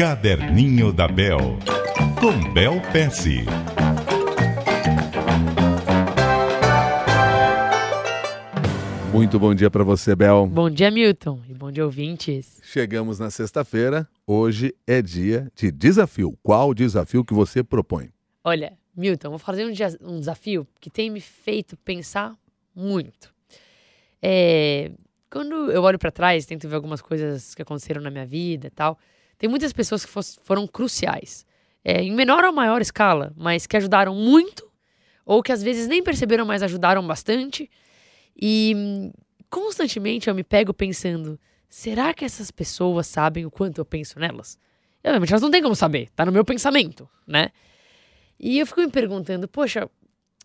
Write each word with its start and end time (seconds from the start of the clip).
Caderninho 0.00 0.94
da 0.94 1.06
Bel, 1.06 1.58
com 2.18 2.54
Bel 2.54 2.80
Pesce. 2.90 3.44
Muito 9.12 9.38
bom 9.38 9.54
dia 9.54 9.70
para 9.70 9.84
você, 9.84 10.16
Bel. 10.16 10.46
Bom 10.46 10.70
dia, 10.70 10.90
Milton. 10.90 11.42
E 11.46 11.52
bom 11.52 11.70
dia, 11.70 11.84
ouvintes. 11.84 12.62
Chegamos 12.64 13.18
na 13.18 13.30
sexta-feira. 13.30 14.08
Hoje 14.26 14.74
é 14.86 15.02
dia 15.02 15.52
de 15.54 15.70
desafio. 15.70 16.34
Qual 16.42 16.70
o 16.70 16.74
desafio 16.74 17.22
que 17.22 17.34
você 17.34 17.62
propõe? 17.62 18.08
Olha, 18.42 18.78
Milton, 18.96 19.28
vou 19.28 19.38
fazer 19.38 19.66
um, 19.66 19.70
dia- 19.70 19.98
um 20.00 20.18
desafio 20.18 20.66
que 20.80 20.88
tem 20.88 21.10
me 21.10 21.20
feito 21.20 21.76
pensar 21.76 22.34
muito. 22.74 23.30
É, 24.22 24.92
quando 25.30 25.70
eu 25.70 25.82
olho 25.82 25.98
para 25.98 26.10
trás, 26.10 26.46
tento 26.46 26.66
ver 26.66 26.76
algumas 26.76 27.02
coisas 27.02 27.54
que 27.54 27.60
aconteceram 27.60 28.00
na 28.00 28.10
minha 28.10 28.24
vida 28.24 28.68
e 28.68 28.70
tal, 28.70 28.98
tem 29.40 29.48
muitas 29.48 29.72
pessoas 29.72 30.04
que 30.04 30.10
fos- 30.12 30.38
foram 30.44 30.66
cruciais. 30.66 31.46
É, 31.82 32.02
em 32.02 32.12
menor 32.12 32.44
ou 32.44 32.52
maior 32.52 32.82
escala, 32.82 33.32
mas 33.34 33.66
que 33.66 33.74
ajudaram 33.74 34.14
muito, 34.14 34.70
ou 35.24 35.42
que 35.42 35.50
às 35.50 35.62
vezes 35.62 35.88
nem 35.88 36.02
perceberam, 36.02 36.44
mas 36.44 36.62
ajudaram 36.62 37.04
bastante. 37.06 37.70
E 38.36 39.10
constantemente 39.48 40.28
eu 40.28 40.34
me 40.34 40.44
pego 40.44 40.74
pensando: 40.74 41.40
será 41.70 42.12
que 42.12 42.22
essas 42.22 42.50
pessoas 42.50 43.06
sabem 43.06 43.46
o 43.46 43.50
quanto 43.50 43.78
eu 43.80 43.84
penso 43.86 44.18
nelas? 44.20 44.58
E, 45.02 45.08
Obviamente 45.08 45.30
elas 45.32 45.40
não 45.42 45.50
têm 45.50 45.62
como 45.62 45.74
saber, 45.74 46.10
tá 46.14 46.26
no 46.26 46.32
meu 46.32 46.44
pensamento, 46.44 47.08
né? 47.26 47.48
E 48.38 48.58
eu 48.58 48.66
fico 48.66 48.82
me 48.82 48.90
perguntando, 48.90 49.48
poxa, 49.48 49.88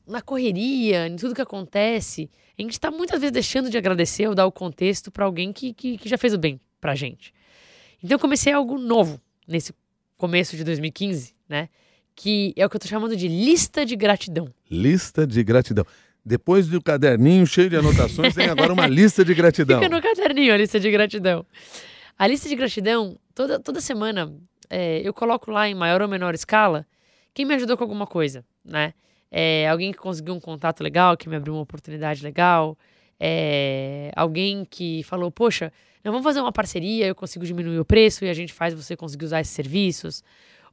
na 0.07 0.21
correria, 0.21 1.07
em 1.07 1.17
tudo 1.17 1.35
que 1.35 1.41
acontece, 1.41 2.29
a 2.57 2.61
gente 2.61 2.79
tá 2.79 2.89
muitas 2.91 3.19
vezes 3.19 3.33
deixando 3.33 3.69
de 3.69 3.77
agradecer 3.77 4.27
ou 4.27 4.35
dar 4.35 4.45
o 4.45 4.51
contexto 4.53 5.11
pra 5.11 5.25
alguém 5.25 5.51
que, 5.51 5.73
que, 5.73 5.97
que 5.97 6.07
já 6.07 6.17
fez 6.17 6.33
o 6.33 6.37
bem 6.37 6.61
pra 6.79 6.95
gente. 6.95 7.33
Então 8.05 8.15
eu 8.15 8.19
comecei 8.19 8.53
algo 8.53 8.77
novo 8.77 9.19
nesse 9.47 9.73
começo 10.15 10.55
de 10.55 10.63
2015, 10.63 11.33
né? 11.49 11.69
Que 12.15 12.53
é 12.55 12.63
o 12.63 12.69
que 12.69 12.75
eu 12.75 12.79
tô 12.79 12.87
chamando 12.87 13.15
de 13.15 13.27
lista 13.27 13.83
de 13.83 13.95
gratidão. 13.95 14.47
Lista 14.69 15.25
de 15.25 15.43
gratidão. 15.43 15.83
Depois 16.23 16.67
do 16.67 16.79
caderninho 16.79 17.47
cheio 17.47 17.67
de 17.67 17.75
anotações, 17.75 18.35
tem 18.35 18.47
agora 18.47 18.71
uma 18.71 18.85
lista 18.85 19.25
de 19.25 19.33
gratidão. 19.35 19.81
Fica 19.81 19.95
no 19.95 19.99
caderninho 20.03 20.53
a 20.53 20.57
lista 20.57 20.79
de 20.79 20.91
gratidão. 20.91 21.43
A 22.15 22.27
lista 22.27 22.47
de 22.47 22.55
gratidão, 22.55 23.17
toda, 23.33 23.59
toda 23.59 23.81
semana, 23.81 24.31
é, 24.69 25.01
eu 25.03 25.11
coloco 25.11 25.49
lá 25.49 25.67
em 25.67 25.73
maior 25.73 25.99
ou 26.03 26.07
menor 26.07 26.35
escala 26.35 26.85
quem 27.33 27.43
me 27.43 27.55
ajudou 27.55 27.75
com 27.75 27.83
alguma 27.83 28.05
coisa, 28.05 28.45
né? 28.63 28.93
É, 29.31 29.67
alguém 29.67 29.91
que 29.91 29.97
conseguiu 29.97 30.35
um 30.35 30.39
contato 30.39 30.83
legal, 30.83 31.17
que 31.17 31.27
me 31.27 31.35
abriu 31.35 31.55
uma 31.55 31.63
oportunidade 31.63 32.21
legal. 32.23 32.77
É, 33.19 34.11
alguém 34.15 34.65
que 34.65 35.03
falou, 35.03 35.31
poxa, 35.31 35.71
não, 36.03 36.11
vamos 36.11 36.23
fazer 36.23 36.39
uma 36.39 36.51
parceria, 36.51 37.07
eu 37.07 37.15
consigo 37.15 37.45
diminuir 37.45 37.79
o 37.79 37.85
preço 37.85 38.23
e 38.25 38.29
a 38.29 38.33
gente 38.33 38.53
faz 38.53 38.73
você 38.73 38.95
conseguir 38.95 39.25
usar 39.25 39.41
esses 39.41 39.53
serviços. 39.53 40.23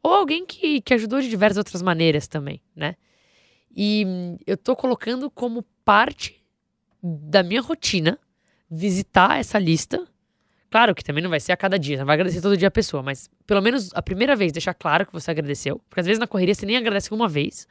Ou 0.03 0.13
alguém 0.13 0.45
que, 0.45 0.81
que 0.81 0.93
ajudou 0.93 1.21
de 1.21 1.29
diversas 1.31 1.59
outras 1.59 1.81
maneiras 1.81 2.27
também, 2.27 2.61
né? 2.77 2.97
E 3.75 4.05
hum, 4.07 4.37
eu 4.47 4.57
tô 4.57 4.77
colocando 4.77 5.31
como 5.31 5.65
parte 5.85 6.43
da 7.03 7.43
minha 7.43 7.63
rotina 7.63 8.19
visitar 8.71 9.39
essa 9.39 9.59
lista. 9.59 10.07
Claro 10.71 10.95
que 10.95 11.05
também 11.05 11.23
não 11.23 11.31
vai 11.31 11.41
ser 11.41 11.53
a 11.53 11.57
cada 11.57 11.79
dia, 11.79 11.99
não 11.99 12.07
vai 12.07 12.15
agradecer 12.15 12.41
todo 12.41 12.57
dia 12.57 12.69
a 12.69 12.71
pessoa, 12.71 13.03
mas 13.03 13.31
pelo 13.47 13.61
menos 13.61 13.91
a 13.95 14.03
primeira 14.03 14.35
vez 14.35 14.53
deixar 14.53 14.75
claro 14.75 15.07
que 15.07 15.13
você 15.13 15.31
agradeceu, 15.31 15.81
porque 15.89 16.01
às 16.01 16.07
vezes 16.07 16.19
na 16.19 16.27
correria 16.27 16.55
você 16.55 16.67
nem 16.67 16.77
agradece 16.77 17.13
uma 17.13 17.29
vez. 17.29 17.67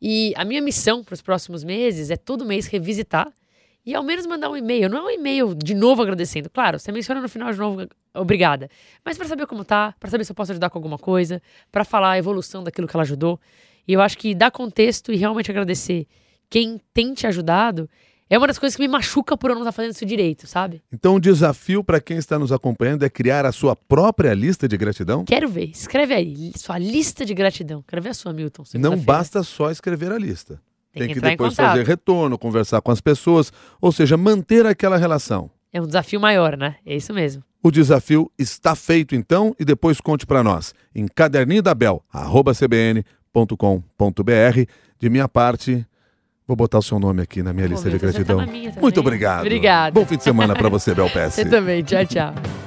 E 0.00 0.32
a 0.36 0.44
minha 0.44 0.60
missão 0.60 1.02
para 1.02 1.14
os 1.14 1.22
próximos 1.22 1.64
meses 1.64 2.10
é 2.10 2.16
todo 2.16 2.44
mês 2.44 2.66
revisitar 2.66 3.32
e 3.86 3.94
ao 3.94 4.02
menos 4.02 4.26
mandar 4.26 4.50
um 4.50 4.56
e-mail. 4.56 4.90
Não 4.90 4.98
é 4.98 5.02
um 5.02 5.10
e-mail 5.10 5.54
de 5.54 5.74
novo 5.74 6.02
agradecendo. 6.02 6.50
Claro, 6.50 6.78
você 6.78 6.90
menciona 6.90 7.20
no 7.20 7.28
final 7.28 7.52
de 7.52 7.58
novo, 7.58 7.86
obrigada. 8.12 8.68
Mas 9.04 9.16
para 9.16 9.28
saber 9.28 9.46
como 9.46 9.64
tá, 9.64 9.94
para 10.00 10.10
saber 10.10 10.24
se 10.24 10.32
eu 10.32 10.36
posso 10.36 10.50
ajudar 10.50 10.68
com 10.68 10.78
alguma 10.78 10.98
coisa, 10.98 11.40
para 11.70 11.84
falar 11.84 12.10
a 12.10 12.18
evolução 12.18 12.64
daquilo 12.64 12.88
que 12.88 12.96
ela 12.96 13.04
ajudou. 13.04 13.40
E 13.86 13.92
eu 13.92 14.00
acho 14.00 14.18
que 14.18 14.34
dar 14.34 14.50
contexto 14.50 15.12
e 15.12 15.16
realmente 15.16 15.50
agradecer 15.50 16.08
quem 16.50 16.80
tem 16.92 17.14
te 17.14 17.26
ajudado 17.26 17.88
é 18.28 18.36
uma 18.36 18.48
das 18.48 18.58
coisas 18.58 18.74
que 18.74 18.82
me 18.82 18.88
machuca 18.88 19.36
por 19.36 19.50
eu 19.50 19.54
não 19.54 19.62
estar 19.62 19.70
fazendo 19.70 19.92
isso 19.92 20.04
direito, 20.04 20.48
sabe? 20.48 20.82
Então, 20.92 21.14
o 21.14 21.20
desafio 21.20 21.84
para 21.84 22.00
quem 22.00 22.16
está 22.16 22.36
nos 22.36 22.50
acompanhando 22.50 23.04
é 23.04 23.08
criar 23.08 23.46
a 23.46 23.52
sua 23.52 23.76
própria 23.76 24.34
lista 24.34 24.66
de 24.66 24.76
gratidão. 24.76 25.24
Quero 25.24 25.48
ver. 25.48 25.70
Escreve 25.70 26.12
aí. 26.12 26.52
Sua 26.56 26.76
lista 26.76 27.24
de 27.24 27.32
gratidão. 27.34 27.84
Quero 27.86 28.02
ver 28.02 28.08
a 28.08 28.14
sua, 28.14 28.32
Milton. 28.32 28.64
Não 28.74 28.96
basta 28.96 29.44
só 29.44 29.70
escrever 29.70 30.10
a 30.10 30.18
lista. 30.18 30.60
Tem 30.96 31.08
Tem 31.08 31.14
que 31.14 31.20
que 31.20 31.28
depois 31.28 31.54
fazer 31.54 31.84
retorno, 31.86 32.38
conversar 32.38 32.80
com 32.80 32.90
as 32.90 33.02
pessoas, 33.02 33.52
ou 33.80 33.92
seja, 33.92 34.16
manter 34.16 34.64
aquela 34.64 34.96
relação. 34.96 35.50
É 35.70 35.78
um 35.80 35.86
desafio 35.86 36.18
maior, 36.18 36.56
né? 36.56 36.76
É 36.86 36.96
isso 36.96 37.12
mesmo. 37.12 37.42
O 37.62 37.70
desafio 37.70 38.32
está 38.38 38.74
feito 38.74 39.14
então 39.14 39.54
e 39.60 39.64
depois 39.64 40.00
conte 40.00 40.24
para 40.24 40.42
nós 40.42 40.72
em 40.94 41.06
caderninho 41.06 41.62
da 41.62 41.74
Bel, 41.74 42.02
arroba 42.10 42.54
cbn.com.br. 42.54 43.04
De 44.98 45.10
minha 45.10 45.28
parte, 45.28 45.86
vou 46.48 46.56
botar 46.56 46.78
o 46.78 46.82
seu 46.82 46.98
nome 46.98 47.20
aqui 47.20 47.42
na 47.42 47.52
minha 47.52 47.66
Pô, 47.66 47.74
lista 47.74 47.90
de 47.90 47.98
tá 47.98 48.06
gratidão. 48.06 48.38
na 48.38 48.46
minha. 48.46 48.72
Muito 48.80 48.98
obrigado. 49.00 49.40
Obrigada. 49.40 49.92
Bom 49.92 50.06
fim 50.06 50.16
de 50.16 50.24
semana 50.24 50.54
para 50.54 50.70
você, 50.70 50.94
Bel 50.94 51.10
Pesce. 51.10 51.42
Você 51.44 51.50
também. 51.50 51.82
Tchau, 51.82 52.06
tchau. 52.06 52.65